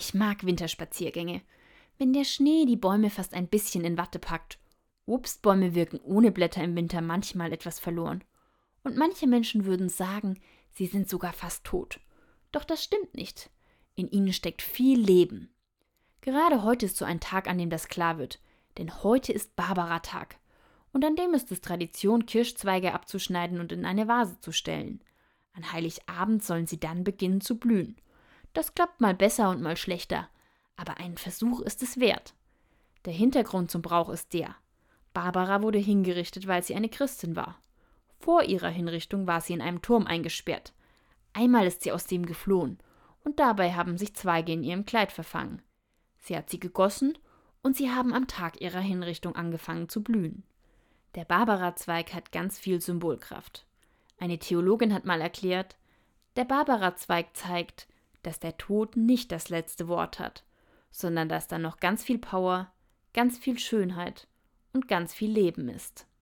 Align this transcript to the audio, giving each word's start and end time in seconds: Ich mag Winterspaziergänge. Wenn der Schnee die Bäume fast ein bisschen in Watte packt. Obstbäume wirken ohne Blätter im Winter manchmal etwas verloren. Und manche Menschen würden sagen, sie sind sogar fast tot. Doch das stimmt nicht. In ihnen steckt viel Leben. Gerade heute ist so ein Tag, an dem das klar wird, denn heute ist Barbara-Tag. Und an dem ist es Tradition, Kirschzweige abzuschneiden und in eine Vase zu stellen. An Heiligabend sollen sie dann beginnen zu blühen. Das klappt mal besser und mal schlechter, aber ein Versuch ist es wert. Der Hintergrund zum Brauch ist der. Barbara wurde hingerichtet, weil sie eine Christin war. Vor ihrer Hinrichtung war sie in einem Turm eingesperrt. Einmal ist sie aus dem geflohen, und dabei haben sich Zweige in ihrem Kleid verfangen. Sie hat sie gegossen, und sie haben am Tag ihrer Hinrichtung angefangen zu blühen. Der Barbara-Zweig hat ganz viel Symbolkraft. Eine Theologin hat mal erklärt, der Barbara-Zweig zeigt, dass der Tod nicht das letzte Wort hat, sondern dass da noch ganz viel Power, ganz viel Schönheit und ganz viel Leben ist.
Ich 0.00 0.14
mag 0.14 0.46
Winterspaziergänge. 0.46 1.42
Wenn 1.98 2.12
der 2.12 2.22
Schnee 2.22 2.66
die 2.66 2.76
Bäume 2.76 3.10
fast 3.10 3.34
ein 3.34 3.48
bisschen 3.48 3.84
in 3.84 3.98
Watte 3.98 4.20
packt. 4.20 4.60
Obstbäume 5.06 5.74
wirken 5.74 5.98
ohne 6.04 6.30
Blätter 6.30 6.62
im 6.62 6.76
Winter 6.76 7.00
manchmal 7.00 7.52
etwas 7.52 7.80
verloren. 7.80 8.22
Und 8.84 8.96
manche 8.96 9.26
Menschen 9.26 9.64
würden 9.64 9.88
sagen, 9.88 10.38
sie 10.70 10.86
sind 10.86 11.08
sogar 11.08 11.32
fast 11.32 11.64
tot. 11.64 11.98
Doch 12.52 12.62
das 12.62 12.84
stimmt 12.84 13.16
nicht. 13.16 13.50
In 13.96 14.08
ihnen 14.08 14.32
steckt 14.32 14.62
viel 14.62 15.00
Leben. 15.00 15.52
Gerade 16.20 16.62
heute 16.62 16.86
ist 16.86 16.96
so 16.96 17.04
ein 17.04 17.18
Tag, 17.18 17.48
an 17.48 17.58
dem 17.58 17.68
das 17.68 17.88
klar 17.88 18.18
wird, 18.18 18.40
denn 18.76 19.02
heute 19.02 19.32
ist 19.32 19.56
Barbara-Tag. 19.56 20.36
Und 20.92 21.04
an 21.04 21.16
dem 21.16 21.34
ist 21.34 21.50
es 21.50 21.60
Tradition, 21.60 22.24
Kirschzweige 22.24 22.94
abzuschneiden 22.94 23.58
und 23.58 23.72
in 23.72 23.84
eine 23.84 24.06
Vase 24.06 24.38
zu 24.38 24.52
stellen. 24.52 25.02
An 25.54 25.72
Heiligabend 25.72 26.44
sollen 26.44 26.68
sie 26.68 26.78
dann 26.78 27.02
beginnen 27.02 27.40
zu 27.40 27.58
blühen. 27.58 27.96
Das 28.52 28.74
klappt 28.74 29.00
mal 29.00 29.14
besser 29.14 29.50
und 29.50 29.60
mal 29.60 29.76
schlechter, 29.76 30.28
aber 30.76 30.98
ein 30.98 31.16
Versuch 31.16 31.60
ist 31.60 31.82
es 31.82 32.00
wert. 32.00 32.34
Der 33.04 33.12
Hintergrund 33.12 33.70
zum 33.70 33.82
Brauch 33.82 34.08
ist 34.08 34.32
der. 34.32 34.56
Barbara 35.14 35.62
wurde 35.62 35.78
hingerichtet, 35.78 36.46
weil 36.46 36.62
sie 36.62 36.74
eine 36.74 36.88
Christin 36.88 37.36
war. 37.36 37.60
Vor 38.20 38.42
ihrer 38.42 38.68
Hinrichtung 38.68 39.26
war 39.26 39.40
sie 39.40 39.52
in 39.52 39.62
einem 39.62 39.82
Turm 39.82 40.06
eingesperrt. 40.06 40.72
Einmal 41.32 41.66
ist 41.66 41.82
sie 41.82 41.92
aus 41.92 42.06
dem 42.06 42.26
geflohen, 42.26 42.78
und 43.24 43.38
dabei 43.38 43.72
haben 43.72 43.98
sich 43.98 44.14
Zweige 44.14 44.52
in 44.52 44.62
ihrem 44.62 44.86
Kleid 44.86 45.12
verfangen. 45.12 45.62
Sie 46.18 46.36
hat 46.36 46.50
sie 46.50 46.60
gegossen, 46.60 47.16
und 47.62 47.76
sie 47.76 47.90
haben 47.90 48.14
am 48.14 48.26
Tag 48.26 48.60
ihrer 48.60 48.80
Hinrichtung 48.80 49.36
angefangen 49.36 49.88
zu 49.88 50.02
blühen. 50.02 50.44
Der 51.14 51.24
Barbara-Zweig 51.24 52.14
hat 52.14 52.32
ganz 52.32 52.58
viel 52.58 52.80
Symbolkraft. 52.80 53.66
Eine 54.18 54.38
Theologin 54.38 54.92
hat 54.92 55.04
mal 55.04 55.20
erklärt, 55.20 55.76
der 56.36 56.44
Barbara-Zweig 56.44 57.36
zeigt, 57.36 57.88
dass 58.22 58.40
der 58.40 58.56
Tod 58.56 58.96
nicht 58.96 59.30
das 59.32 59.48
letzte 59.48 59.88
Wort 59.88 60.18
hat, 60.18 60.44
sondern 60.90 61.28
dass 61.28 61.46
da 61.48 61.58
noch 61.58 61.78
ganz 61.78 62.02
viel 62.02 62.18
Power, 62.18 62.72
ganz 63.14 63.38
viel 63.38 63.58
Schönheit 63.58 64.26
und 64.72 64.88
ganz 64.88 65.14
viel 65.14 65.30
Leben 65.30 65.68
ist. 65.68 66.07